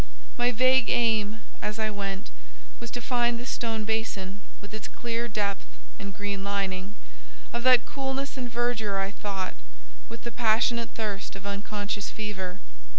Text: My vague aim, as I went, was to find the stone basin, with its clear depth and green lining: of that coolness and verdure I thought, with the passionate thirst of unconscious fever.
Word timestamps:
My 0.35 0.51
vague 0.51 0.89
aim, 0.89 1.41
as 1.61 1.77
I 1.77 1.91
went, 1.91 2.31
was 2.79 2.89
to 2.89 3.01
find 3.03 3.37
the 3.39 3.45
stone 3.45 3.83
basin, 3.83 4.39
with 4.59 4.73
its 4.73 4.87
clear 4.87 5.27
depth 5.27 5.67
and 5.99 6.11
green 6.11 6.43
lining: 6.43 6.95
of 7.53 7.61
that 7.65 7.85
coolness 7.85 8.35
and 8.35 8.51
verdure 8.51 8.97
I 8.97 9.11
thought, 9.11 9.53
with 10.09 10.23
the 10.23 10.31
passionate 10.31 10.89
thirst 10.95 11.35
of 11.35 11.45
unconscious 11.45 12.09
fever. 12.09 12.59